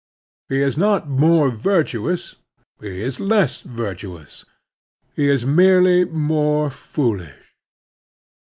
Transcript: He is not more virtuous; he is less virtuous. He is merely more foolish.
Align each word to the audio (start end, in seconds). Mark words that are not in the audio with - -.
He 0.49 0.63
is 0.63 0.79
not 0.79 1.07
more 1.07 1.51
virtuous; 1.51 2.37
he 2.81 3.01
is 3.01 3.19
less 3.19 3.61
virtuous. 3.61 4.45
He 5.15 5.29
is 5.29 5.45
merely 5.45 6.05
more 6.05 6.71
foolish. 6.71 7.53